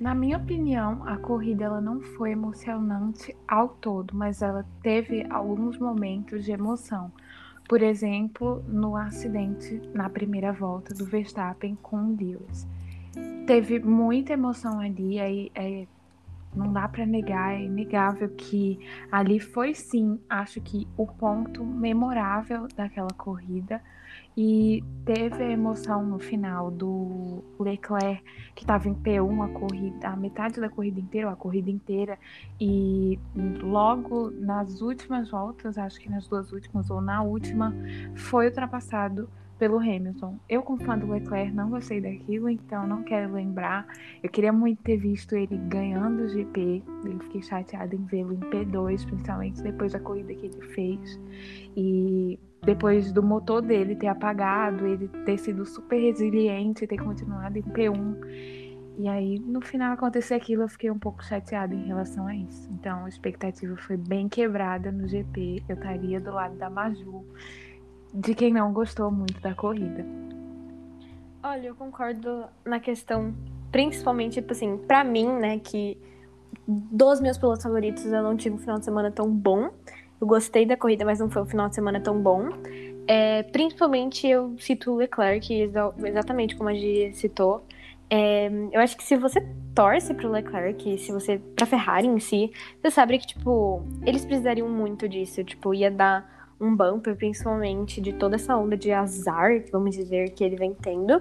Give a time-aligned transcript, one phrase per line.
[0.00, 5.78] Na minha opinião, a corrida ela não foi emocionante ao todo, mas ela teve alguns
[5.78, 7.12] momentos de emoção.
[7.68, 12.66] Por exemplo, no acidente na primeira volta do Verstappen com o Lewis.
[13.46, 15.86] Teve muita emoção ali, aí é,
[16.54, 18.78] não dá para negar, é inegável que
[19.10, 23.80] ali foi sim, acho que o ponto memorável daquela corrida
[24.36, 28.22] e teve a emoção no final do Leclerc,
[28.54, 32.18] que estava em P1 a corrida, a metade da corrida inteira, a corrida inteira,
[32.60, 33.18] e
[33.62, 37.74] logo nas últimas voltas, acho que nas duas últimas ou na última,
[38.14, 40.38] foi ultrapassado pelo Hamilton.
[40.48, 43.86] Eu, como fã do Leclerc, não gostei daquilo, então não quero lembrar.
[44.22, 46.82] Eu queria muito ter visto ele ganhando o GP.
[47.04, 51.20] Eu fiquei chateada em vê-lo em P2, principalmente depois da corrida que ele fez.
[51.76, 57.62] E depois do motor dele ter apagado, ele ter sido super resiliente, ter continuado em
[57.62, 58.64] P1.
[58.96, 62.68] E aí, no final, acontecer aquilo, eu fiquei um pouco chateada em relação a isso.
[62.72, 65.64] Então, a expectativa foi bem quebrada no GP.
[65.68, 67.24] Eu estaria do lado da Maju,
[68.14, 70.06] de quem não gostou muito da corrida.
[71.42, 73.34] Olha, eu concordo na questão,
[73.72, 75.98] principalmente, tipo assim, pra mim, né, que
[76.66, 79.70] dos meus pilotos favoritos eu não tive um final de semana tão bom.
[80.20, 82.48] Eu gostei da corrida, mas não foi um final de semana tão bom.
[83.06, 85.52] É, principalmente eu cito o Leclerc,
[86.04, 87.66] exatamente como a Gi citou.
[88.08, 89.40] É, eu acho que se você
[89.74, 91.38] torce pro Leclerc, se você.
[91.56, 95.42] pra Ferrari em si, você sabe que, tipo, eles precisariam muito disso.
[95.42, 96.33] Tipo, ia dar
[96.64, 101.20] um bumper, principalmente, de toda essa onda de azar, vamos dizer, que ele vem tendo.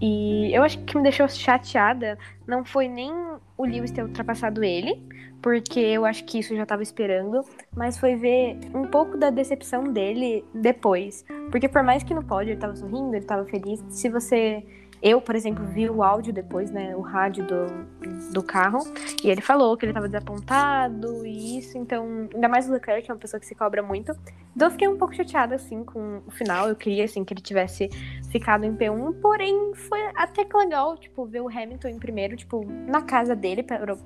[0.00, 3.12] E eu acho que o que me deixou chateada não foi nem
[3.56, 5.02] o Lewis ter ultrapassado ele,
[5.42, 7.42] porque eu acho que isso eu já estava esperando,
[7.76, 11.24] mas foi ver um pouco da decepção dele depois.
[11.50, 14.64] Porque por mais que no pódio ele estava sorrindo, ele estava feliz, se você
[15.02, 18.80] eu, por exemplo, vi o áudio depois, né, o rádio do, do carro,
[19.24, 23.10] e ele falou que ele estava desapontado e isso, então, ainda mais o Leclerc, que
[23.10, 24.12] é uma pessoa que se cobra muito.
[24.54, 27.40] Então eu fiquei um pouco chateada, assim, com o final, eu queria, assim, que ele
[27.40, 27.88] tivesse
[28.30, 32.64] ficado em P1, porém, foi até que legal, tipo, ver o Hamilton em primeiro, tipo,
[32.86, 33.64] na casa dele,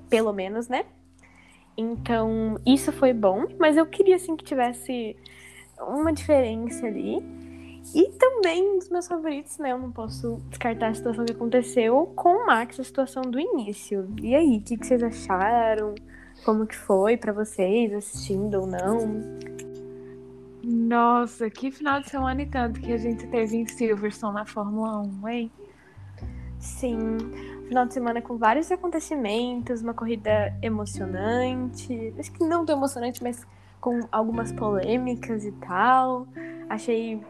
[0.09, 0.85] pelo menos, né?
[1.77, 5.17] Então, isso foi bom, mas eu queria assim que tivesse
[5.81, 7.21] uma diferença ali.
[7.95, 9.73] E também um dos meus favoritos, né?
[9.73, 14.09] Eu não posso descartar a situação que aconteceu com o Max, a situação do início.
[14.23, 15.95] E aí, o que, que vocês acharam?
[16.45, 19.23] Como que foi para vocês, assistindo ou não?
[20.63, 25.03] Nossa, que final de semana e tanto que a gente teve em Silverstone na Fórmula
[25.23, 25.53] 1, hein?
[26.59, 27.19] Sim
[27.69, 32.15] final de semana com vários acontecimentos, uma corrida emocionante.
[32.19, 33.47] Acho que não tão emocionante, mas
[33.81, 36.27] com algumas polêmicas e tal.
[36.69, 37.21] Achei.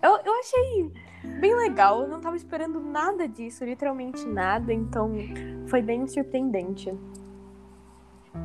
[0.00, 0.92] Eu, eu achei
[1.40, 2.02] bem legal.
[2.02, 4.72] Eu não tava esperando nada disso, literalmente nada.
[4.72, 5.12] Então
[5.66, 6.92] foi bem surpreendente.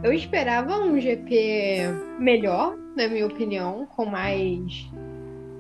[0.04, 1.88] Eu esperava um GP
[2.20, 4.90] melhor, na minha opinião, com mais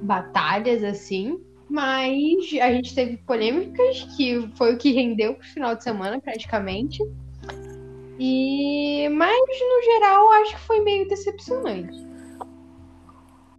[0.01, 1.39] batalhas assim.
[1.69, 7.03] Mas a gente teve polêmicas, que foi o que rendeu pro final de semana, praticamente.
[8.19, 12.06] E mas no geral acho que foi meio decepcionante.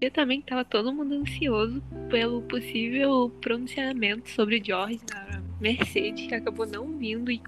[0.00, 6.66] Eu também estava todo mundo ansioso pelo possível pronunciamento sobre George na Mercedes, que acabou
[6.66, 7.42] não vindo e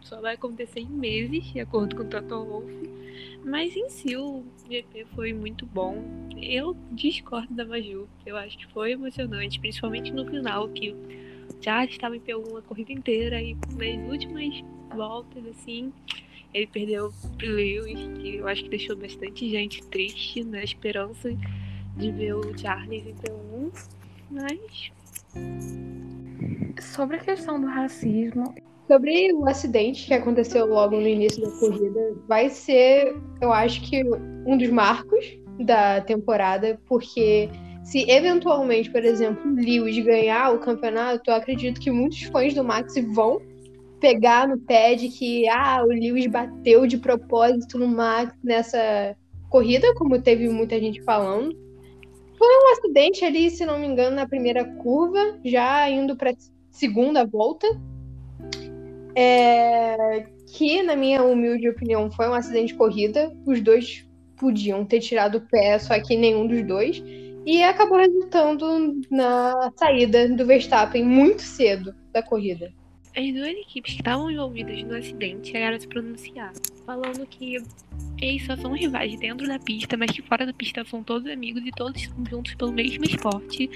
[0.00, 2.72] só vai acontecer em meses, de acordo com o Toto Wolff.
[3.44, 6.28] Mas em si o GP foi muito bom.
[6.40, 8.08] Eu discordo da Maju.
[8.24, 10.94] Eu acho que foi emocionante, principalmente no final, que
[11.60, 14.62] já estava em P1 a corrida inteira e nas últimas
[14.94, 15.92] voltas, assim,
[16.52, 21.36] ele perdeu pro Lewis, que eu acho que deixou bastante gente triste na esperança
[21.96, 23.72] de ver o Charles em P1.
[24.30, 24.92] Mas.
[26.80, 28.54] Sobre a questão do racismo,
[28.86, 34.04] Sobre o acidente que aconteceu logo no início da corrida, vai ser, eu acho que,
[34.46, 37.48] um dos marcos da temporada, porque
[37.82, 42.94] se eventualmente, por exemplo, Lewis ganhar o campeonato, eu acredito que muitos fãs do Max
[43.14, 43.40] vão
[44.00, 49.16] pegar no pé de que ah, o Lewis bateu de propósito no Max nessa
[49.48, 51.56] corrida, como teve muita gente falando.
[52.44, 56.34] Foi um acidente ali, se não me engano, na primeira curva, já indo para
[56.70, 57.66] segunda volta
[59.14, 63.34] é, que, na minha humilde opinião, foi um acidente de corrida.
[63.46, 64.06] Os dois
[64.36, 67.02] podiam ter tirado o pé, só que nenhum dos dois.
[67.46, 72.70] E acabou resultando na saída do Verstappen muito cedo da corrida.
[73.16, 76.52] As duas equipes que estavam envolvidas no acidente chegaram a se pronunciar,
[76.84, 77.58] falando que
[78.20, 81.62] eles só são rivais dentro da pista, mas que fora da pista são todos amigos
[81.64, 83.70] e todos estão juntos pelo mesmo esporte.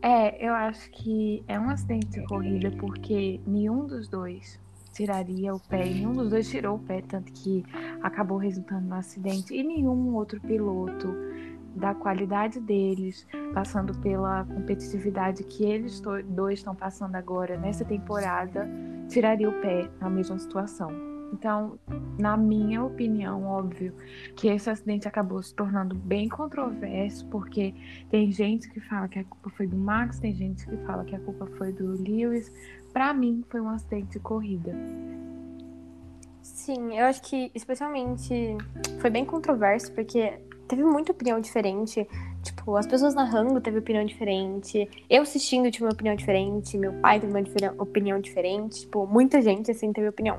[0.00, 4.60] É, eu acho que é um acidente de corrida porque nenhum dos dois
[4.92, 5.84] tiraria o pé.
[5.84, 7.64] Nenhum dos dois tirou o pé, tanto que
[8.02, 9.54] acabou resultando no acidente.
[9.54, 11.08] E nenhum outro piloto
[11.74, 18.68] da qualidade deles, passando pela competitividade que eles dois estão passando agora nessa temporada,
[19.08, 21.08] tiraria o pé na mesma situação.
[21.32, 21.78] Então,
[22.18, 23.94] na minha opinião, óbvio
[24.34, 27.74] que esse acidente acabou se tornando bem controverso, porque
[28.10, 31.14] tem gente que fala que a culpa foi do Max, tem gente que fala que
[31.14, 32.50] a culpa foi do Lewis.
[32.92, 34.74] Para mim, foi um acidente de corrida.
[36.42, 38.56] Sim, eu acho que especialmente
[39.00, 42.06] foi bem controverso, porque teve muita opinião diferente.
[42.42, 44.88] Tipo, as pessoas narrando teve opinião diferente.
[45.08, 46.78] Eu assistindo tive uma opinião diferente.
[46.78, 48.82] Meu pai teve uma opinião diferente.
[48.82, 50.38] Tipo, muita gente, assim, teve opinião.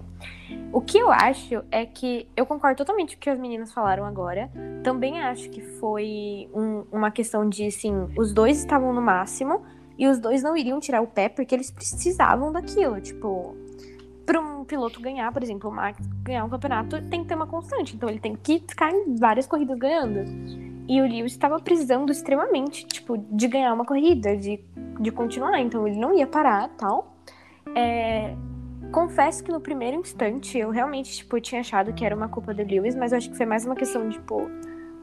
[0.71, 4.05] O que eu acho é que eu concordo totalmente com o que as meninas falaram
[4.05, 4.49] agora.
[4.83, 9.61] Também acho que foi um, uma questão de, assim, os dois estavam no máximo
[9.97, 13.01] e os dois não iriam tirar o pé porque eles precisavam daquilo.
[13.01, 13.55] Tipo,
[14.29, 17.47] para um piloto ganhar, por exemplo, o Max ganhar um campeonato, tem que ter uma
[17.47, 17.95] constante.
[17.95, 20.19] Então ele tem que ficar em várias corridas ganhando.
[20.87, 24.63] E o Lewis estava precisando extremamente, tipo, de ganhar uma corrida, de,
[24.99, 25.59] de continuar.
[25.59, 27.17] Então ele não ia parar tal.
[27.75, 28.35] É,
[28.91, 32.61] confesso que no primeiro instante eu realmente, tipo, tinha achado que era uma culpa do
[32.61, 34.47] Lewis, mas eu acho que foi mais uma questão tipo,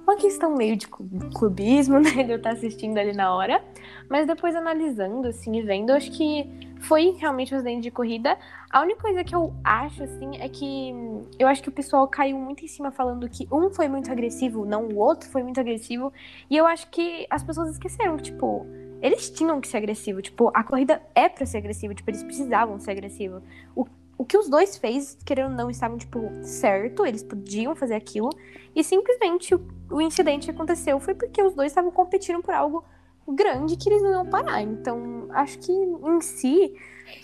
[0.06, 2.23] uma questão meio de clubismo, né?
[2.23, 3.62] De eu estar assistindo ali na hora.
[4.08, 6.49] Mas depois analisando, assim, e vendo, acho que
[6.81, 8.38] foi realmente um acidente de corrida.
[8.70, 10.94] A única coisa que eu acho, assim, é que
[11.38, 14.64] eu acho que o pessoal caiu muito em cima falando que um foi muito agressivo,
[14.64, 16.12] não o outro foi muito agressivo.
[16.49, 18.64] E eu acho que as pessoas esqueceram, tipo,
[19.02, 20.23] eles tinham que ser agressivos.
[20.23, 23.43] Tipo, a corrida é pra ser agressiva, tipo, eles precisavam ser agressivos.
[23.75, 23.87] O
[24.19, 28.31] o que os dois fez, querendo ou não, estavam, tipo, certo, eles podiam fazer aquilo,
[28.75, 29.61] e simplesmente o,
[29.91, 32.85] o incidente que aconteceu foi porque os dois estavam competindo por algo
[33.29, 34.63] grande que eles não iam parar.
[34.63, 36.75] Então, acho que em si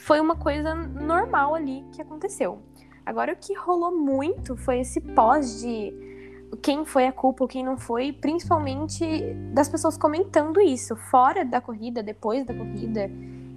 [0.01, 2.59] foi uma coisa normal ali que aconteceu.
[3.05, 5.93] Agora, o que rolou muito foi esse pós de
[6.63, 9.05] quem foi a culpa quem não foi, principalmente
[9.53, 13.11] das pessoas comentando isso, fora da corrida, depois da corrida.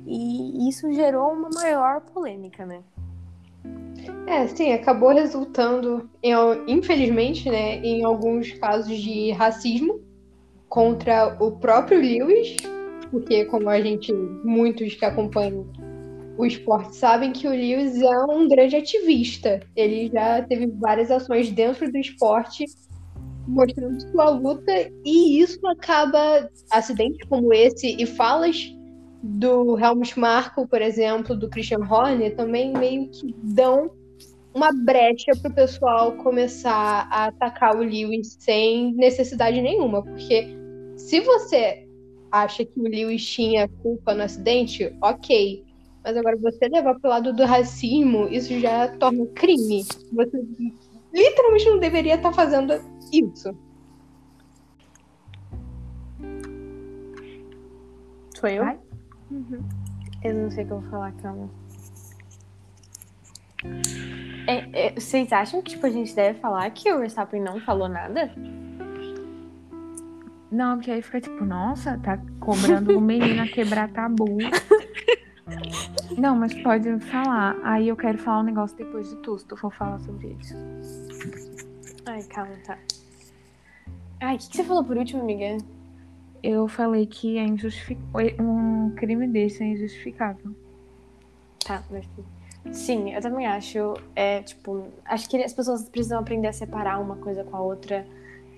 [0.07, 2.81] E isso gerou uma maior polêmica, né?
[4.27, 6.33] É, sim, acabou resultando, em,
[6.67, 10.01] infelizmente, né, em alguns casos de racismo
[10.67, 12.57] contra o próprio Lewis,
[13.11, 14.11] porque como a gente,
[14.43, 15.65] muitos que acompanham
[16.37, 19.61] o esporte sabem que o Lewis é um grande ativista.
[19.75, 22.65] Ele já teve várias ações dentro do esporte
[23.47, 24.71] mostrando sua luta
[25.05, 28.75] e isso acaba acidentes como esse e falas
[29.27, 33.89] do Helmut Marko, por exemplo, do Christian Horner, também meio que dão
[34.53, 40.47] uma brecha para o pessoal começar a atacar o Lewis sem necessidade nenhuma, porque
[40.95, 41.87] se você
[42.31, 45.65] acha que o Lewis tinha culpa no acidente, ok.
[46.03, 49.83] Mas agora você levar para o lado do racismo, isso já torna crime.
[50.13, 50.45] Você
[51.11, 52.73] literalmente não deveria estar tá fazendo
[53.11, 53.57] isso.
[58.35, 58.63] Sou eu?
[58.63, 58.84] Vai?
[59.31, 59.63] Uhum.
[60.23, 61.49] Eu não sei o que eu vou falar, calma.
[64.47, 67.89] É, é, vocês acham que tipo, a gente deve falar que o Verstappen não falou
[67.89, 68.31] nada?
[70.51, 74.37] Não, porque aí fica tipo, nossa, tá cobrando o menino a quebrar tabu.
[76.17, 77.57] não, mas pode falar.
[77.63, 80.55] Aí eu quero falar um negócio depois de tudo, se tu for falar sobre isso.
[82.05, 82.77] Ai, calma, tá.
[84.21, 85.57] Ai, o que, que você falou por último, amiga?
[86.45, 88.35] Eu falei que é injustificável.
[88.39, 90.51] Um crime desse é injustificável.
[91.65, 91.83] Tá,
[92.71, 93.95] Sim, eu também acho.
[94.15, 98.05] É, tipo, acho que as pessoas precisam aprender a separar uma coisa com a outra.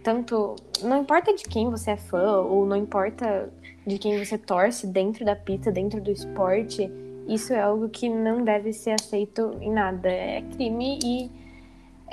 [0.04, 0.56] Tanto.
[0.84, 3.50] Não importa de quem você é fã, ou não importa
[3.86, 6.92] de quem você torce dentro da pista, dentro do esporte.
[7.28, 10.10] Isso é algo que não deve ser aceito em nada.
[10.10, 11.32] É crime e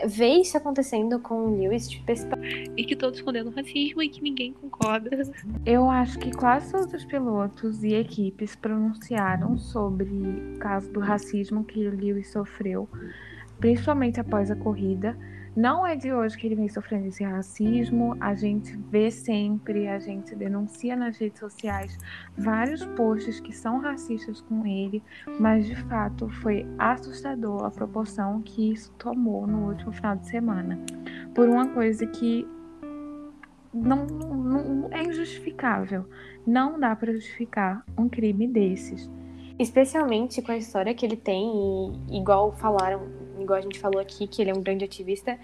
[0.07, 2.27] ver isso acontecendo com o Lewis, tipo, esse...
[2.77, 5.11] E que todos condenam o racismo e que ninguém concorda.
[5.65, 11.65] Eu acho que quase todos os pilotos e equipes pronunciaram sobre o caso do racismo
[11.65, 12.89] que o Lewis sofreu,
[13.59, 15.17] principalmente após a corrida.
[15.57, 20.01] Não é de hoje que ele vem sofrendo esse racismo, a gente vê sempre, a
[20.01, 21.97] gente denuncia nas redes sociais
[22.37, 25.01] vários posts que são racistas com ele,
[25.39, 30.77] mas de fato foi assustador a proporção que isso tomou no último final de semana.
[31.33, 32.45] Por uma coisa que
[33.73, 36.05] não, não é injustificável.
[36.47, 39.11] Não dá para justificar um crime desses.
[39.59, 41.47] Especialmente com a história que ele tem,
[42.09, 45.39] e igual falaram igual a gente falou aqui, que ele é um grande ativista,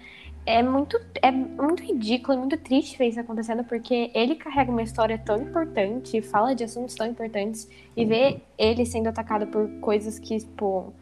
[0.45, 4.81] é muito, é muito ridículo e muito triste ver isso acontecendo, porque ele carrega uma
[4.81, 10.17] história tão importante, fala de assuntos tão importantes, e ver ele sendo atacado por coisas
[10.17, 10.93] que, tipo,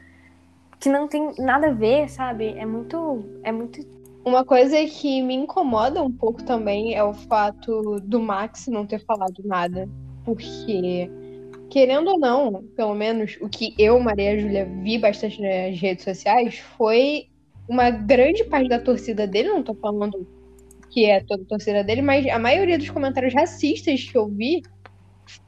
[0.80, 2.58] que não tem nada a ver, sabe?
[2.58, 3.24] É muito.
[3.44, 3.86] É muito.
[4.24, 9.00] Uma coisa que me incomoda um pouco também é o fato do Max não ter
[9.00, 9.90] falado nada.
[10.26, 11.10] Porque,
[11.70, 16.58] querendo ou não, pelo menos o que eu, Maria Júlia, vi bastante nas redes sociais
[16.78, 17.28] foi
[17.68, 20.28] uma grande parte da torcida dele, não tô falando
[20.90, 24.64] que é toda a torcida dele, mas a maioria dos comentários racistas que eu vi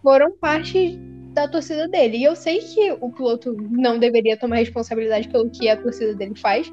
[0.04, 0.96] foram parte
[1.34, 2.18] da torcida dele.
[2.18, 6.36] E eu sei que o piloto não deveria tomar responsabilidade pelo que a torcida dele
[6.36, 6.72] faz,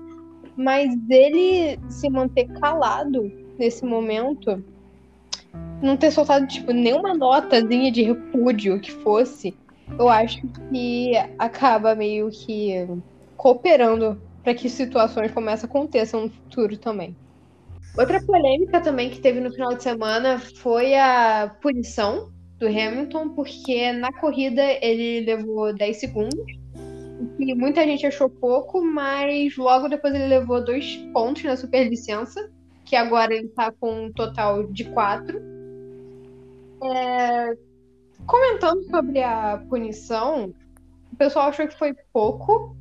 [0.54, 4.62] mas ele se manter calado nesse momento,
[5.82, 9.56] não ter soltado tipo nenhuma notazinha de repúdio que fosse,
[9.99, 12.87] eu acho que acaba meio que
[13.37, 17.16] cooperando para que situações como essa aconteçam no futuro também.
[17.97, 23.92] Outra polêmica também que teve no final de semana foi a punição do Hamilton, porque
[23.92, 26.47] na corrida ele levou 10 segundos,
[27.37, 32.50] que muita gente achou pouco, mas logo depois ele levou dois pontos na superlicença,
[32.85, 35.57] que agora ele está com um total de quatro.
[36.82, 37.56] É...
[38.26, 40.52] Comentando sobre a punição,
[41.12, 42.76] o pessoal achou que foi pouco,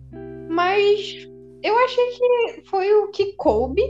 [0.50, 1.28] mas
[1.64, 3.82] eu achei que foi o que coube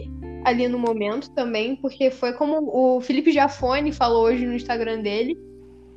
[0.46, 5.38] ali no momento também, porque foi como o Felipe Jafone falou hoje no Instagram dele,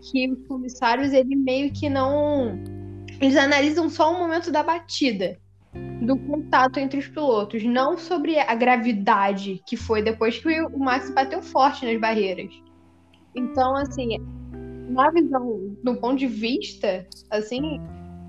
[0.00, 2.58] que os comissários, ele meio que não.
[3.20, 5.38] Eles analisam só o momento da batida,
[6.02, 11.10] do contato entre os pilotos, não sobre a gravidade que foi depois que o Max
[11.10, 12.50] bateu forte nas barreiras.
[13.34, 14.18] Então, assim,
[14.88, 17.80] na visão, do ponto de vista, assim,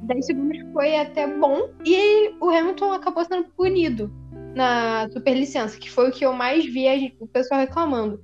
[0.03, 4.11] 10 segundos foi até bom e o Hamilton acabou sendo punido
[4.55, 8.19] na superlicença, que foi o que eu mais vi o pessoal reclamando.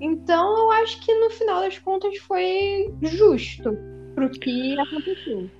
[0.00, 3.76] Então eu acho que no final das contas foi justo
[4.14, 5.50] pro que aconteceu.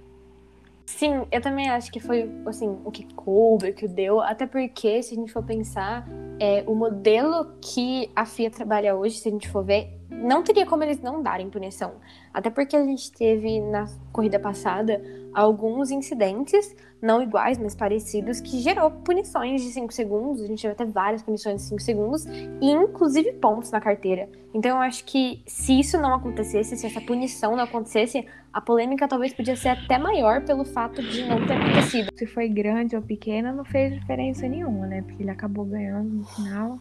[0.86, 5.02] Sim, eu também acho que foi assim, o que coube, o que deu, até porque,
[5.02, 6.08] se a gente for pensar,
[6.40, 10.66] é, o modelo que a FIA trabalha hoje, se a gente for ver, não teria
[10.66, 11.94] como eles não darem punição.
[12.32, 15.02] Até porque a gente teve na corrida passada
[15.34, 20.42] alguns incidentes, não iguais, mas parecidos, que gerou punições de 5 segundos.
[20.42, 24.28] A gente teve até várias punições de 5 segundos, e inclusive pontos na carteira.
[24.54, 29.06] Então eu acho que se isso não acontecesse, se essa punição não acontecesse, a polêmica
[29.06, 32.10] talvez podia ser até maior pelo fato de não ter acontecido.
[32.16, 35.02] Se foi grande ou pequena, não fez diferença nenhuma, né?
[35.02, 36.78] Porque ele acabou ganhando no final.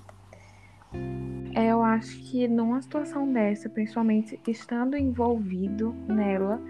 [1.53, 6.61] É, eu acho que numa situação dessa, principalmente estando envolvido nela,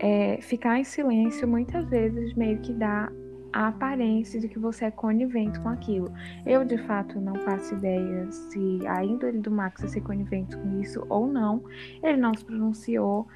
[0.00, 3.10] é, ficar em silêncio muitas vezes meio que dá
[3.52, 6.12] a aparência de que você é conivente com aquilo.
[6.44, 10.80] Eu, de fato, não faço ideia se a índole do Max é ser conivente com
[10.80, 11.62] isso ou não.
[12.02, 13.26] Ele não se pronunciou.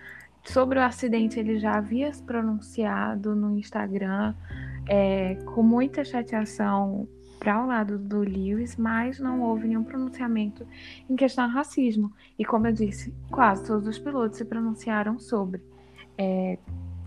[0.45, 4.35] Sobre o acidente, ele já havia se pronunciado no Instagram
[4.89, 7.07] é, com muita chateação
[7.41, 10.67] para o lado do Lewis, mas não houve nenhum pronunciamento
[11.09, 12.13] em questão ao racismo.
[12.39, 15.63] E como eu disse, quase todos os pilotos se pronunciaram sobre.
[16.19, 16.59] É,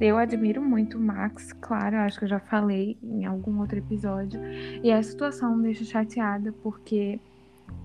[0.01, 4.41] eu admiro muito o Max, claro, acho que eu já falei em algum outro episódio.
[4.83, 7.19] E a situação me deixa chateada porque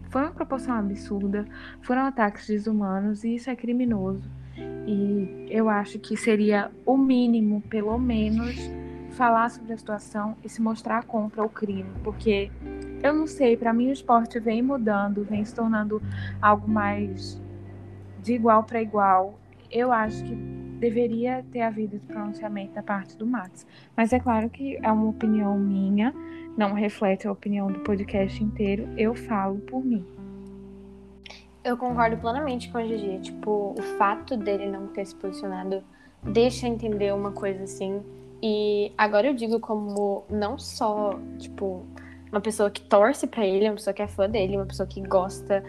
[0.08, 1.46] foi uma proporção absurda,
[1.82, 4.28] foram ataques desumanos e isso é criminoso.
[4.86, 8.56] E eu acho que seria o mínimo, pelo menos,
[9.18, 12.52] falar sobre a situação e se mostrar contra o crime, porque
[13.02, 16.00] eu não sei, para mim o esporte vem mudando, vem se tornando
[16.40, 17.42] algo mais
[18.22, 19.36] de igual para igual.
[19.68, 20.34] Eu acho que
[20.78, 25.08] deveria ter havido esse pronunciamento da parte do Max, mas é claro que é uma
[25.08, 26.14] opinião minha,
[26.56, 30.06] não reflete a opinião do podcast inteiro, eu falo por mim.
[31.64, 33.18] Eu concordo plenamente com a Gigi.
[33.18, 35.82] Tipo, o fato dele não ter se posicionado
[36.22, 38.00] deixa entender uma coisa assim
[38.42, 41.84] e agora eu digo como não só, tipo,
[42.30, 45.00] uma pessoa que torce para ele, uma pessoa que é fã dele, uma pessoa que
[45.00, 45.64] gosta,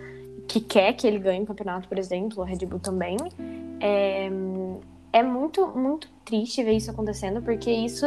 [0.47, 3.17] que quer que ele ganhe o campeonato, por exemplo, o Red Bull também.
[3.79, 4.29] É,
[5.13, 8.05] é muito, muito triste ver isso acontecendo, porque isso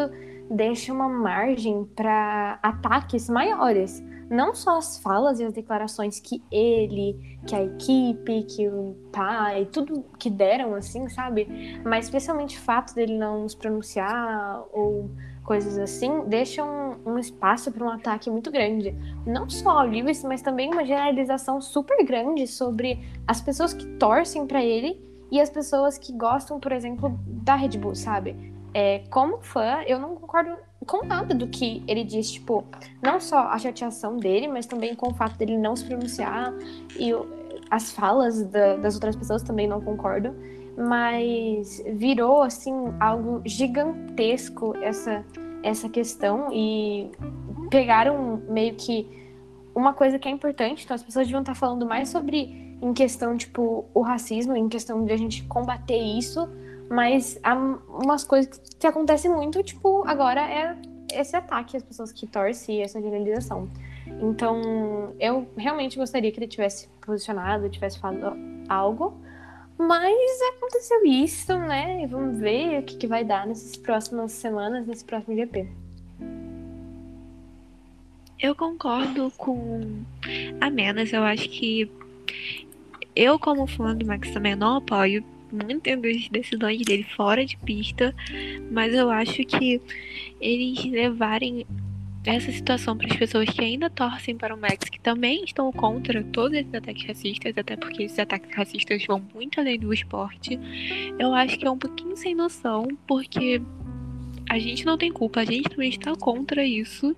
[0.50, 4.02] deixa uma margem para ataques maiores
[4.32, 9.68] não só as falas e as declarações que ele, que a equipe, que o pai,
[9.70, 11.46] tudo que deram, assim, sabe?
[11.84, 15.10] Mas especialmente o fato dele não se pronunciar ou
[15.44, 18.96] coisas assim, deixam um, um espaço para um ataque muito grande.
[19.26, 24.46] Não só ao Lewis, mas também uma generalização super grande sobre as pessoas que torcem
[24.46, 24.98] para ele
[25.30, 28.51] e as pessoas que gostam, por exemplo, da Red Bull, sabe?
[28.74, 32.64] É, como fã, eu não concordo com nada do que ele diz, tipo,
[33.02, 36.52] não só a chateação dele, mas também com o fato dele não se pronunciar
[36.98, 37.12] e
[37.70, 40.34] as falas da, das outras pessoas também não concordo,
[40.76, 45.24] mas virou assim algo gigantesco essa
[45.62, 47.10] essa questão e
[47.70, 49.08] pegaram meio que
[49.74, 53.36] uma coisa que é importante, então as pessoas deviam estar falando mais sobre em questão,
[53.36, 56.48] tipo, o racismo, em questão de a gente combater isso,
[56.90, 60.76] mas há umas coisas que acontecem muito, tipo, agora é
[61.12, 63.68] esse ataque às pessoas que torcem essa generalização.
[64.20, 68.36] Então, eu realmente gostaria que ele tivesse posicionado, tivesse falado
[68.68, 69.14] algo,
[69.78, 70.16] mas
[70.56, 72.06] aconteceu isso, né?
[72.06, 75.68] Vamos ver o que, que vai dar nessas próximas semanas, nesse próximo GP.
[78.38, 80.02] Eu concordo com
[80.60, 81.12] a Menas.
[81.12, 81.90] Eu acho que
[83.14, 88.14] eu, como fã do Max, também não apoio muitas das decisões dele fora de pista,
[88.70, 89.80] mas eu acho que
[90.40, 91.66] eles levarem
[92.24, 96.22] essa situação para as pessoas que ainda torcem para o Max, que também estão contra
[96.22, 100.58] todos esses ataques racistas, até porque esses ataques racistas vão muito além do esporte,
[101.18, 103.60] eu acho que é um pouquinho sem noção, porque
[104.48, 107.16] a gente não tem culpa, a gente também está contra isso.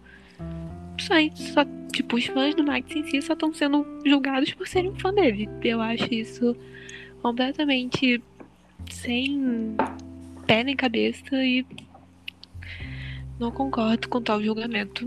[0.98, 4.90] Só, só tipo, os fãs do Max em si só estão sendo julgados por serem
[4.90, 5.48] um fã dele.
[5.62, 6.56] Eu acho isso
[7.24, 8.22] completamente
[8.90, 9.74] sem
[10.46, 11.66] pé nem cabeça e
[13.40, 15.06] não concordo com tal julgamento.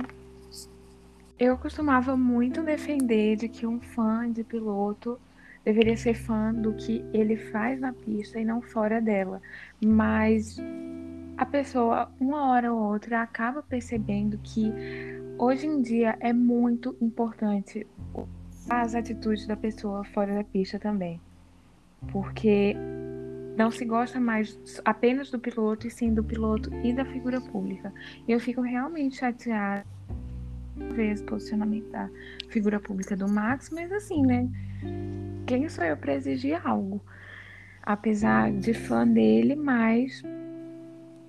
[1.37, 5.19] Eu costumava muito defender de que um fã de piloto
[5.63, 9.39] deveria ser fã do que ele faz na pista e não fora dela.
[9.79, 10.57] Mas
[11.37, 14.73] a pessoa, uma hora ou outra, acaba percebendo que
[15.37, 17.85] hoje em dia é muito importante
[18.67, 21.21] as atitudes da pessoa fora da pista também
[22.11, 22.75] porque
[23.57, 27.91] não se gosta mais apenas do piloto, e sim do piloto e da figura pública.
[28.27, 29.85] E eu fico realmente chateada
[30.93, 32.09] ver esse posicionamento da
[32.49, 34.47] figura pública do Max, mas assim, né?
[35.47, 37.01] Quem sou eu para exigir algo?
[37.81, 40.21] Apesar de fã dele, mas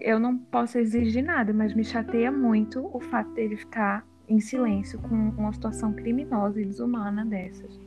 [0.01, 4.99] eu não posso exigir nada, mas me chateia muito o fato dele ficar em silêncio
[4.99, 7.81] com uma situação criminosa e desumana dessas.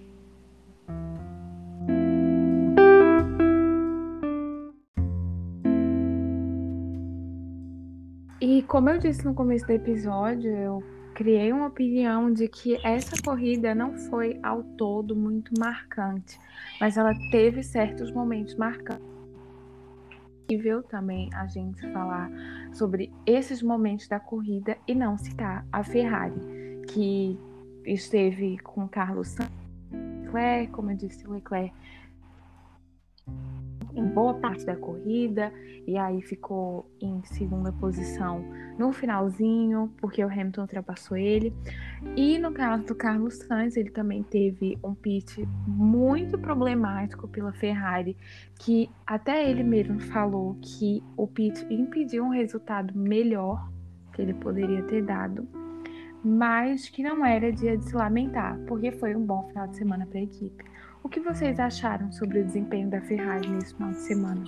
[8.62, 10.84] E como eu disse no começo do episódio, eu
[11.15, 16.38] criei uma opinião de que essa corrida não foi ao todo muito marcante,
[16.80, 19.04] mas ela teve certos momentos marcantes.
[20.47, 22.30] E viu também a gente falar
[22.71, 26.39] sobre esses momentos da corrida e não citar a Ferrari,
[26.88, 27.36] que
[27.84, 29.52] esteve com Carlos Sainz,
[30.32, 31.74] Leclerc, como eu disse, o Leclerc
[33.95, 35.51] em boa parte da corrida
[35.88, 38.43] e aí ficou em segunda posição
[38.77, 41.54] no finalzinho, porque o Hamilton ultrapassou ele.
[42.15, 48.15] E no caso do Carlos Sainz, ele também teve um pit muito problemático pela Ferrari,
[48.60, 53.71] que até ele mesmo falou que o pit impediu um resultado melhor
[54.13, 55.47] que ele poderia ter dado,
[56.23, 60.06] mas que não era dia de se lamentar, porque foi um bom final de semana
[60.06, 60.70] para a equipe.
[61.03, 64.43] O que vocês acharam sobre o desempenho da Ferrari nesse final de semana?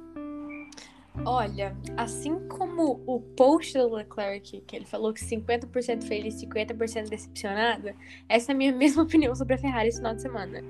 [1.25, 7.09] Olha, assim como o post do Leclerc, que ele falou que 50% feliz e 50%
[7.09, 7.95] decepcionada,
[8.27, 10.61] essa é a minha mesma opinião sobre a Ferrari esse final de semana.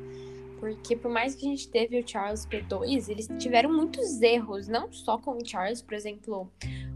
[0.59, 4.91] Porque por mais que a gente teve o Charles P2, eles tiveram muitos erros, não
[4.91, 6.49] só com o Charles, por exemplo,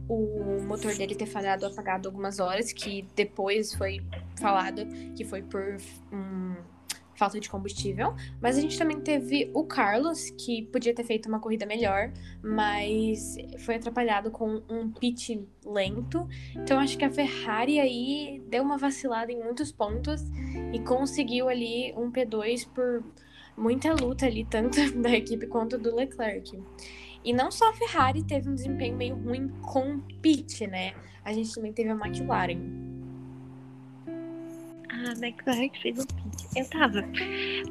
[0.07, 4.01] o motor dele ter falhado apagado algumas horas, que depois foi
[4.39, 5.77] falado que foi por
[6.13, 6.55] um
[7.17, 8.15] falta de combustível.
[8.41, 13.35] Mas a gente também teve o Carlos, que podia ter feito uma corrida melhor, mas
[13.59, 16.27] foi atrapalhado com um pit lento.
[16.55, 20.23] Então acho que a Ferrari aí deu uma vacilada em muitos pontos
[20.71, 23.03] e conseguiu ali um P2 por
[23.57, 26.57] muita luta ali, tanto da equipe quanto do Leclerc.
[27.23, 30.93] E não só a Ferrari teve um desempenho meio ruim com o pit, né?
[31.25, 32.86] A gente também teve a McLaren
[35.13, 36.47] McLaren fez um pit.
[36.55, 37.03] Eu tava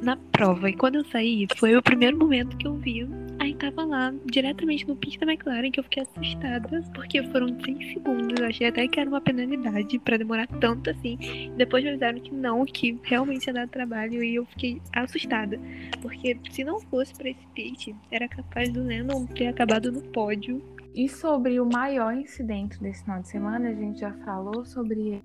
[0.03, 3.09] na prova e quando eu saí, foi o primeiro momento que eu vi.
[3.39, 7.93] Aí tava lá, diretamente no pit da McLaren, que eu fiquei assustada, porque foram 3
[7.93, 8.41] segundos.
[8.41, 11.53] Eu achei até que era uma penalidade para demorar tanto assim.
[11.57, 15.61] Depois me avisaram que não, que realmente ia dar trabalho e eu fiquei assustada.
[16.01, 20.63] Porque se não fosse para esse pit, era capaz do Lennon ter acabado no pódio.
[20.95, 25.23] E sobre o maior incidente desse final de semana, a gente já falou sobre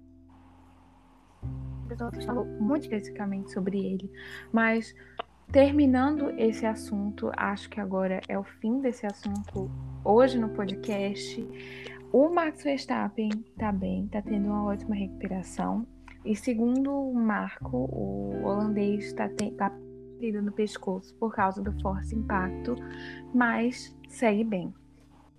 [1.92, 4.12] pessoas falou muito especificamente sobre ele.
[4.52, 4.96] Mas
[5.52, 9.70] terminando esse assunto, acho que agora é o fim desse assunto
[10.04, 11.46] hoje no podcast.
[12.12, 15.86] O Max Verstappen tá bem, tá tendo uma ótima recuperação.
[16.24, 19.72] E segundo o Marco, o holandês está tá
[20.18, 22.76] ferido no pescoço por causa do forte impacto,
[23.34, 24.74] mas segue bem.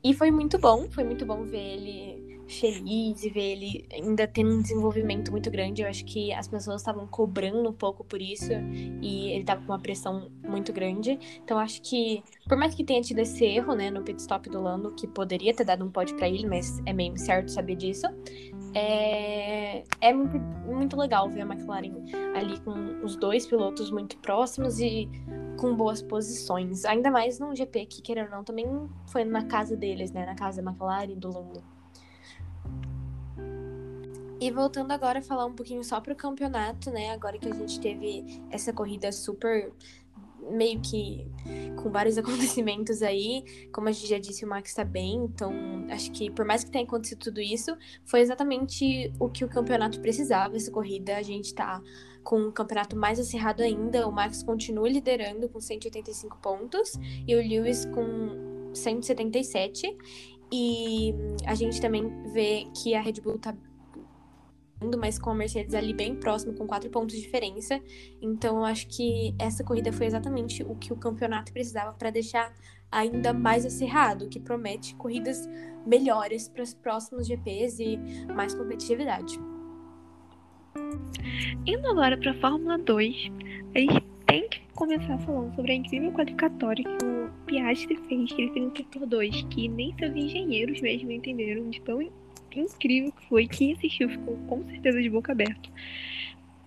[0.03, 4.55] E foi muito bom, foi muito bom ver ele feliz e ver ele ainda tendo
[4.55, 5.83] um desenvolvimento muito grande.
[5.83, 8.53] Eu acho que as pessoas estavam cobrando um pouco por isso
[9.01, 11.19] e ele tava com uma pressão muito grande.
[11.43, 14.61] Então acho que, por mais que tenha tido esse erro, né, no pit stop do
[14.61, 18.07] Lando, que poderia ter dado um pódio para ele, mas é meio certo saber disso.
[18.75, 21.93] É, é muito, muito legal ver a McLaren
[22.35, 25.09] ali com os dois pilotos muito próximos e
[25.59, 26.85] com boas posições.
[26.85, 28.67] Ainda mais num GP que, querendo ou não, também
[29.07, 30.27] foi na casa deles, né?
[30.27, 31.72] Na casa da McLaren do Lando.
[34.43, 37.13] E voltando agora a falar um pouquinho só pro campeonato, né?
[37.13, 39.73] Agora que a gente teve essa corrida super
[40.51, 41.25] meio que
[41.81, 43.45] com vários acontecimentos aí.
[43.73, 45.53] Como a gente já disse, o Max tá bem, então
[45.89, 50.01] acho que por mais que tenha acontecido tudo isso, foi exatamente o que o campeonato
[50.01, 51.17] precisava, essa corrida.
[51.17, 51.81] A gente tá
[52.25, 54.09] com um campeonato mais acirrado ainda.
[54.09, 59.97] O Max continua liderando com 185 pontos e o Lewis com 177.
[60.51, 61.15] E
[61.47, 63.55] a gente também vê que a Red Bull tá
[64.99, 67.81] mas com a Mercedes ali bem próximo, com quatro pontos de diferença.
[68.21, 72.53] Então eu acho que essa corrida foi exatamente o que o campeonato precisava para deixar
[72.91, 75.49] ainda mais acirrado, que promete corridas
[75.87, 77.97] melhores para os próximos GPs e
[78.35, 79.41] mais competitividade.
[81.67, 83.33] Indo agora para a Fórmula 2,
[83.75, 88.43] a gente tem que começar falando sobre a incrível qualificatória que o Piastri fez, que
[88.43, 92.01] ele fez no setor 2, que nem seus engenheiros mesmo entenderam de tão
[92.61, 93.47] incrível que foi.
[93.47, 95.69] Quem assistiu ficou com certeza de boca aberta.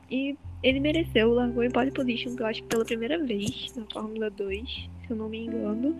[0.09, 4.29] E ele mereceu, largou em pole position, eu acho que pela primeira vez na Fórmula
[4.29, 5.95] 2, se eu não me engano.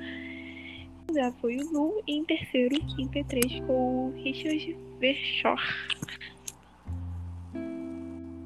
[1.14, 5.62] Já foi o Lu e em terceiro em P3 ficou o Richard Verschoor.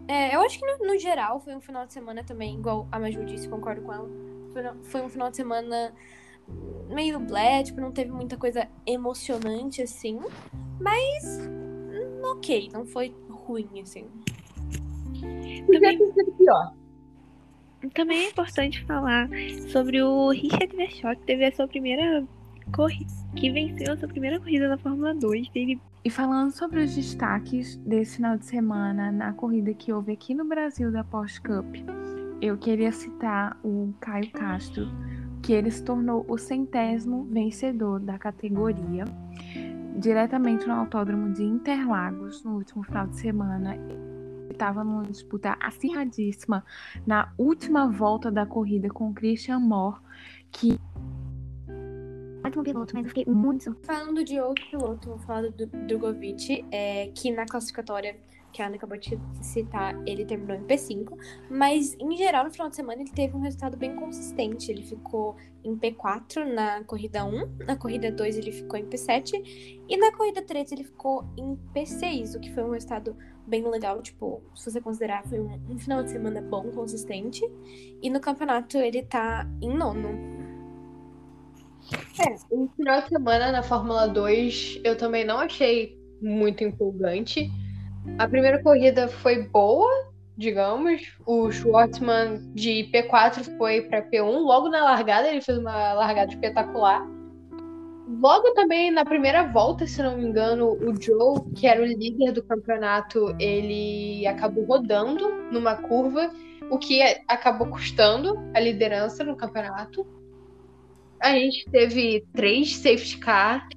[0.09, 2.99] É, eu acho que no, no, geral foi um final de semana também, igual a
[2.99, 4.09] Maju disse, concordo com ela.
[4.51, 5.93] Foi, foi um final de semana
[6.89, 10.19] meio blé, tipo, não teve muita coisa emocionante assim.
[10.79, 14.05] Mas, hum, ok, não foi ruim, assim.
[15.67, 16.73] Também, sido pior.
[17.93, 19.29] Também é importante falar
[19.71, 22.25] sobre o Richard Verchock, que teve a sua primeira
[22.75, 25.49] corrida, que venceu a sua primeira corrida na Fórmula 2.
[25.49, 25.79] Teve...
[26.03, 30.45] E falando sobre os destaques desse final de semana na corrida que houve aqui no
[30.45, 31.75] Brasil da Porsche Cup,
[32.41, 34.87] eu queria citar o Caio Castro,
[35.41, 39.05] que ele se tornou o centésimo vencedor da categoria
[39.99, 43.75] diretamente no autódromo de Interlagos no último final de semana.
[44.49, 46.65] Estava numa disputa acirradíssima
[47.05, 49.97] na última volta da corrida com o Christian Moore,
[50.51, 50.79] que
[52.43, 53.75] ótimo piloto, mas eu fiquei muito.
[53.83, 58.17] Falando de outro piloto, vou falar do Drogovic, é, que na classificatória
[58.51, 61.17] que a Ana acabou de citar, ele terminou em P5,
[61.49, 64.71] mas em geral no final de semana ele teve um resultado bem consistente.
[64.71, 69.97] Ele ficou em P4 na corrida 1, na corrida 2 ele ficou em P7 e
[69.97, 73.15] na corrida 3 ele ficou em P6, o que foi um resultado
[73.49, 77.43] bem legal, tipo, se você considerar, foi um, um final de semana bom, consistente.
[78.01, 80.09] E no campeonato ele tá em nono.
[82.19, 87.49] É, o final de semana na Fórmula 2 eu também não achei muito empolgante.
[88.17, 91.17] A primeira corrida foi boa, digamos.
[91.25, 94.39] O Schwartzman de P4 foi para P1.
[94.39, 97.05] Logo na largada, ele fez uma largada espetacular.
[98.07, 102.31] Logo também na primeira volta, se não me engano, o Joe, que era o líder
[102.31, 106.31] do campeonato, ele acabou rodando numa curva,
[106.71, 110.07] o que acabou custando a liderança no campeonato.
[111.21, 113.67] A gente teve três safety car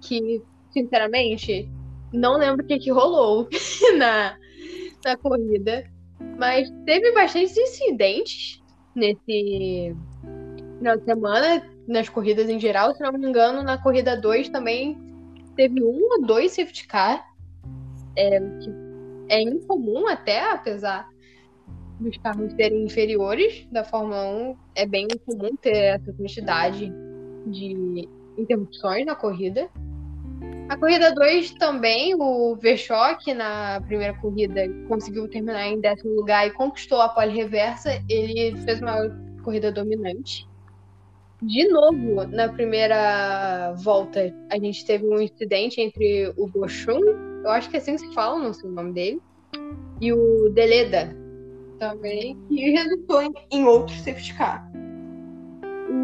[0.00, 1.68] que, sinceramente,
[2.14, 3.48] não lembro o que, que rolou
[3.98, 4.36] na,
[5.04, 5.84] na corrida.
[6.38, 8.62] Mas teve bastantes incidentes
[8.94, 9.94] nesse
[10.78, 12.94] final de semana, nas corridas em geral.
[12.94, 14.98] Se não me engano, na corrida 2 também
[15.56, 17.24] teve um ou dois safety car.
[18.16, 18.70] É, que
[19.28, 21.08] é incomum até, apesar
[21.98, 24.56] dos carros serem inferiores da Fórmula 1.
[24.74, 26.92] É bem incomum ter essa quantidade
[27.46, 29.68] de interrupções na corrida.
[30.68, 36.50] A corrida 2 também, o Verchock na primeira corrida conseguiu terminar em décimo lugar e
[36.50, 38.02] conquistou a pole reversa.
[38.08, 38.96] Ele fez uma
[39.42, 40.48] corrida dominante.
[41.42, 47.00] De novo, na primeira volta, a gente teve um incidente entre o Bochum,
[47.44, 49.22] eu acho que é assim que se fala, não sei o nome dele,
[50.00, 51.14] e o Deleda
[51.78, 54.66] também, que resultou em outro safety car.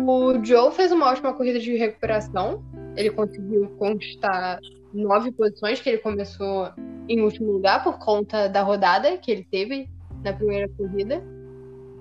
[0.07, 2.62] O Joe fez uma ótima corrida de recuperação,
[3.01, 4.61] ele conseguiu conquistar
[4.93, 6.71] nove posições, que ele começou
[7.09, 9.89] em último lugar por conta da rodada que ele teve
[10.23, 11.23] na primeira corrida.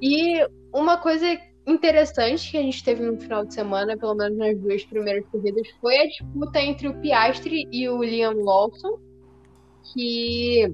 [0.02, 1.26] E uma coisa
[1.68, 5.68] interessante que a gente teve no final de semana, pelo menos nas duas primeiras corridas,
[5.80, 9.00] foi a disputa entre o Piastri e o Liam Lawson,
[9.94, 10.74] que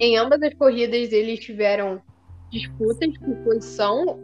[0.00, 2.00] em ambas as corridas eles tiveram
[2.50, 4.18] disputas por posição.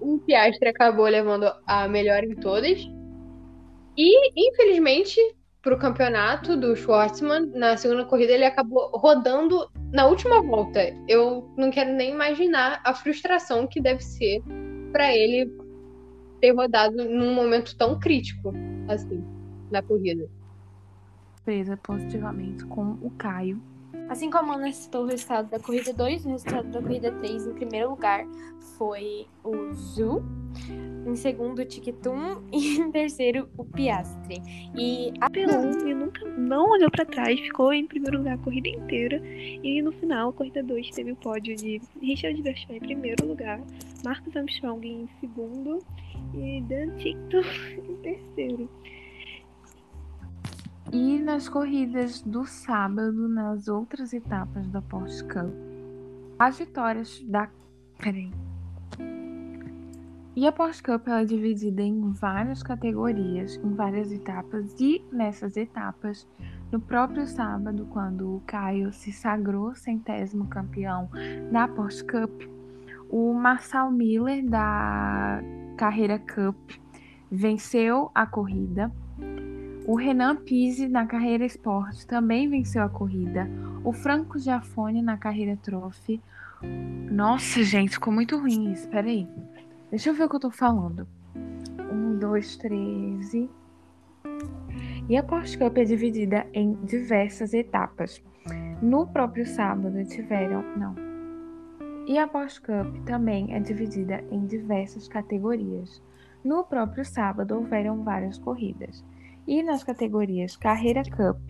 [0.00, 2.80] O Piastri acabou levando a melhor em todas.
[3.96, 5.20] E, infelizmente,
[5.62, 10.80] para o campeonato do Schwartzman, na segunda corrida, ele acabou rodando na última volta.
[11.08, 14.42] Eu não quero nem imaginar a frustração que deve ser
[14.90, 15.50] para ele
[16.40, 18.52] ter rodado num momento tão crítico
[18.88, 19.24] assim
[19.70, 20.28] na corrida.
[21.44, 23.60] Presa positivamente com o Caio.
[24.08, 27.54] Assim como Ana citou o resultado da corrida 2, o resultado da corrida 3, em
[27.54, 28.26] primeiro lugar,
[28.76, 30.22] foi o Zu
[31.06, 34.40] em segundo o Tic-Tum e em terceiro o Piastre.
[34.76, 39.20] E a Pelon nunca não olhou para trás, ficou em primeiro lugar a corrida inteira
[39.24, 43.60] e no final, a corrida 2 teve o pódio de Richard Verstappen em primeiro lugar,
[44.04, 45.78] Marcos Armstrong em segundo
[46.34, 47.42] e Dan Tic-Tum
[47.88, 48.68] em terceiro.
[50.92, 55.50] E nas corridas do sábado, nas outras etapas da Porsche Cup,
[56.38, 57.48] as vitórias da.
[57.96, 58.30] Peraí.
[60.36, 65.56] E a Porsche Cup ela é dividida em várias categorias, em várias etapas, e nessas
[65.56, 66.28] etapas,
[66.70, 71.08] no próprio sábado, quando o Caio se sagrou centésimo campeão
[71.50, 72.42] da Porsche Cup,
[73.08, 75.40] o Marcel Miller da
[75.78, 76.56] Carreira Cup
[77.30, 78.92] venceu a corrida.
[79.84, 83.48] O Renan Pise na Carreira Sport também venceu a corrida.
[83.82, 86.22] O Franco Giafone na Carreira Trophy.
[87.10, 88.88] Nossa, gente, ficou muito ruim isso.
[88.88, 89.26] Peraí.
[89.90, 91.06] Deixa eu ver o que eu tô falando.
[91.92, 93.50] Um, dois, três e.
[95.08, 98.22] E a Porsche Cup é dividida em diversas etapas.
[98.80, 100.62] No próprio sábado tiveram.
[100.76, 100.94] Não.
[102.06, 106.00] E a Porsche Cup também é dividida em diversas categorias.
[106.44, 109.04] No próprio sábado houveram várias corridas.
[109.46, 111.40] E nas categorias Carreira Cup,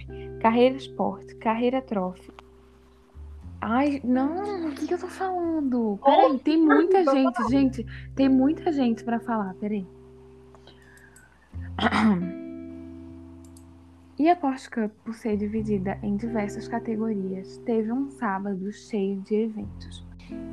[0.41, 2.33] Carreira Sport, Carreira Trophy
[3.65, 5.97] Ai, não, o que, que eu tô falando?
[6.05, 9.87] Peraí, tem muita gente, gente, tem muita gente para falar, peraí.
[14.19, 19.35] E a Porsche Cup, por ser dividida em diversas categorias, teve um sábado cheio de
[19.35, 20.07] eventos.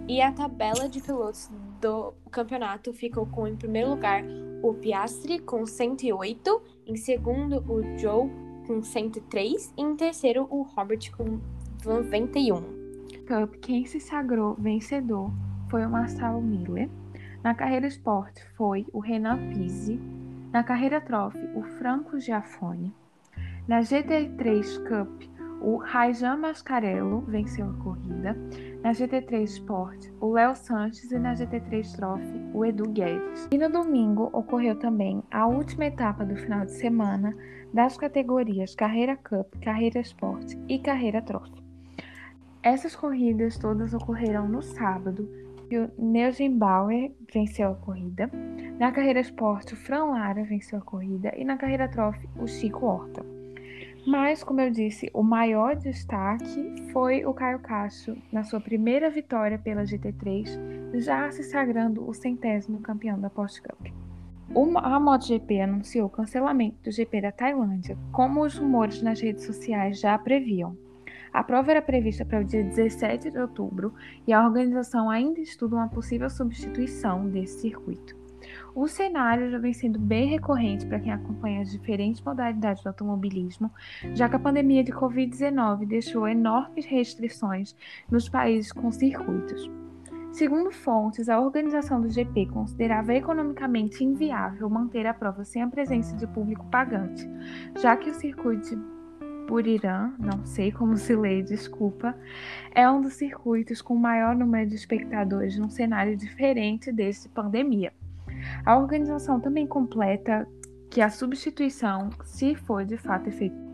[0.07, 4.23] E a tabela de pilotos do campeonato ficou com, em primeiro lugar,
[4.61, 8.29] o Piastri com 108, em segundo, o Joe
[8.67, 11.39] com 103 e em terceiro, o Robert com
[11.85, 12.79] 91.
[13.27, 15.31] Cup, quem se sagrou vencedor
[15.69, 16.89] foi o Marcelo Miller.
[17.43, 19.99] Na carreira esporte foi o Renan Pizzi.
[20.51, 22.93] Na carreira Trophy, o Franco Giafone.
[23.67, 25.23] Na GT3 Cup,
[25.61, 28.35] o Raijan Mascarello venceu a corrida.
[28.81, 33.47] Na GT3 Sport, o Léo Sanches e na GT3 Trophy, o Edu Guedes.
[33.51, 37.35] E no domingo ocorreu também a última etapa do final de semana
[37.73, 41.61] das categorias Carreira Cup, Carreira Sport e Carreira Trophy.
[42.63, 45.29] Essas corridas todas ocorreram no sábado
[45.69, 48.31] e o Neugenbauer venceu a corrida.
[48.79, 52.85] Na carreira esporte, o Fran Lara venceu a corrida e na carreira Trophy, o Chico
[52.85, 53.38] Horta.
[54.09, 59.59] Mas, como eu disse, o maior destaque foi o Caio Castro na sua primeira vitória
[59.59, 63.93] pela GT3, já se sagrando o centésimo campeão da Porsche Cup.
[64.77, 69.99] A MotoGP anunciou o cancelamento do GP da Tailândia, como os rumores nas redes sociais
[69.99, 70.75] já previam.
[71.31, 73.93] A prova era prevista para o dia 17 de outubro
[74.25, 78.17] e a organização ainda estuda uma possível substituição desse circuito.
[78.75, 83.71] O cenário já vem sendo bem recorrente para quem acompanha as diferentes modalidades do automobilismo,
[84.13, 87.75] já que a pandemia de Covid-19 deixou enormes restrições
[88.09, 89.69] nos países com circuitos.
[90.31, 96.15] Segundo fontes, a organização do GP considerava economicamente inviável manter a prova sem a presença
[96.15, 97.27] de público pagante,
[97.81, 98.77] já que o circuito
[99.47, 102.15] Buriram, não sei como se lê, desculpa,
[102.75, 107.91] é um dos circuitos com maior número de espectadores num cenário diferente desse pandemia.
[108.65, 110.47] A organização também completa
[110.89, 113.69] que a substituição, se for de fato efetiva,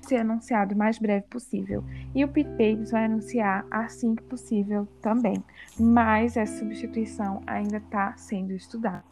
[0.00, 1.84] ser anunciado o mais breve possível.
[2.14, 5.42] E o Papers vai anunciar assim que possível também.
[5.78, 9.04] Mas essa substituição ainda está sendo estudada.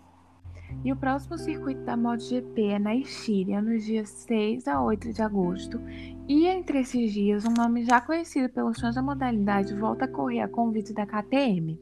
[0.85, 5.21] E o próximo circuito da MotoGP é na Estíria, nos dias 6 a 8 de
[5.21, 5.81] agosto.
[6.29, 10.41] E entre esses dias, um nome já conhecido pelos fãs da modalidade volta a correr
[10.41, 11.79] a convite da KTM.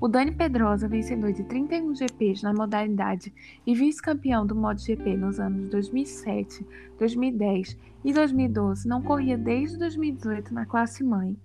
[0.00, 3.32] O Dani Pedrosa, vencedor de 31 GPs na modalidade
[3.66, 6.66] e vice-campeão do MotoGP nos anos 2007,
[6.98, 11.36] 2010 e 2012, não corria desde 2018 na classe mãe.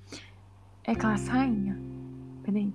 [0.84, 1.80] É classe rainha?
[2.44, 2.74] Peraí.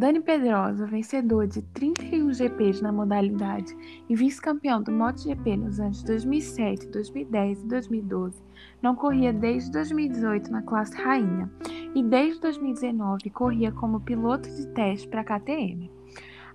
[0.00, 3.76] Dani Pedrosa, vencedor de 31 GPs na modalidade
[4.08, 8.42] e vice-campeão do MotoGP nos anos 2007, 2010 e 2012,
[8.80, 11.50] não corria desde 2018 na classe rainha
[11.94, 15.90] e desde 2019 corria como piloto de teste para a KTM.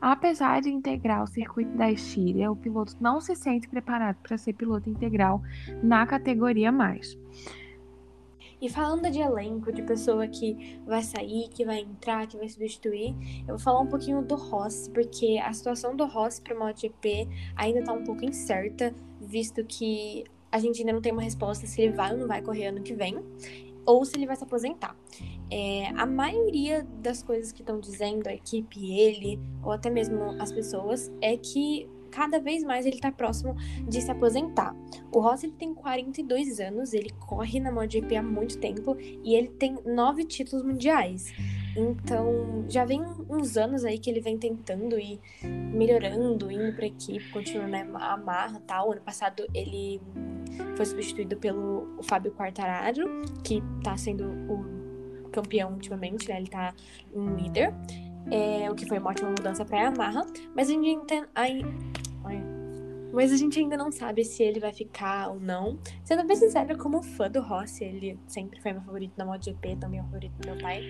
[0.02, 4.54] Apesar de integrar o circuito da Estíria, o piloto não se sente preparado para ser
[4.54, 5.44] piloto integral
[5.84, 7.16] na categoria mais.
[8.65, 13.15] E falando de elenco, de pessoa que vai sair, que vai entrar, que vai substituir,
[13.41, 17.30] eu vou falar um pouquinho do Rossi, porque a situação do Rossi para o MotoGP
[17.56, 21.80] ainda está um pouco incerta, visto que a gente ainda não tem uma resposta se
[21.80, 23.23] ele vai ou não vai correr ano que vem,
[23.86, 24.97] ou se ele vai se aposentar.
[25.51, 30.51] É, a maioria das coisas que estão dizendo, a equipe, ele, ou até mesmo as
[30.51, 33.54] pessoas, é que cada vez mais ele tá próximo
[33.86, 34.73] de se aposentar.
[35.12, 39.49] O Rossi ele tem 42 anos, ele corre na MotoGP há muito tempo e ele
[39.49, 41.34] tem nove títulos mundiais.
[41.75, 47.30] Então, já vem uns anos aí que ele vem tentando e melhorando, indo pra equipe,
[47.32, 48.93] continuando a marra tal.
[48.93, 50.01] Ano passado ele
[50.78, 56.38] foi substituído pelo Fábio Quartararo, que tá sendo o campeão ultimamente, né?
[56.38, 56.73] Ele tá
[57.13, 57.73] em líder.
[58.32, 61.26] É, o que foi uma ótima mudança para Yamaha, mas a gente,
[63.16, 65.80] mas a gente ainda não sabe se ele vai ficar ou não.
[66.04, 70.02] Sendo bem sincera, como fã do Rossi, ele sempre foi meu favorito na MotoGP, também
[70.02, 70.84] é o favorito do meu pai.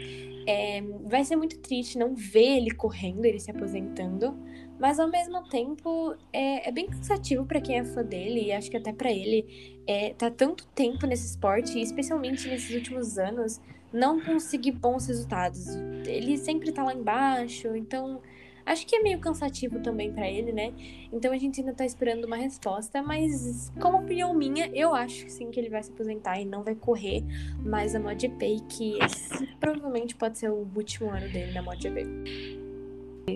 [0.47, 4.35] É, vai ser muito triste não ver ele correndo, ele se aposentando.
[4.79, 8.71] Mas ao mesmo tempo é, é bem cansativo para quem é fã dele e acho
[8.71, 14.19] que até para ele é, tá tanto tempo nesse esporte, especialmente nesses últimos anos, não
[14.19, 15.75] conseguir bons resultados.
[16.05, 18.21] Ele sempre tá lá embaixo, então
[18.65, 20.73] Acho que é meio cansativo também para ele, né?
[21.13, 25.51] Então a gente ainda tá esperando uma resposta, mas como opinião minha, eu acho sim
[25.51, 27.23] que ele vai se aposentar e não vai correr
[27.63, 32.07] mais a MotoGP, que esse provavelmente pode ser o último ano dele na MotoGP.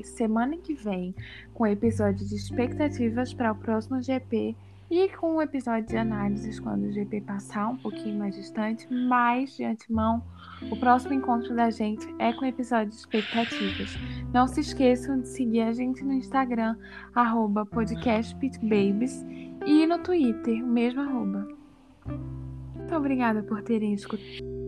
[0.03, 1.13] Semana que vem,
[1.53, 4.55] com episódio de expectativas para o próximo GP
[4.89, 9.55] e com um episódio de análises quando o GP passar um pouquinho mais distante, mas
[9.55, 10.23] de antemão,
[10.71, 13.95] o próximo encontro da gente é com o episódio de expectativas.
[14.33, 16.75] Não se esqueçam de seguir a gente no Instagram,
[17.13, 19.23] arroba podcastpitbabies,
[19.65, 21.47] e no Twitter, o mesmo arroba.
[22.75, 24.58] Muito obrigada por terem escutado.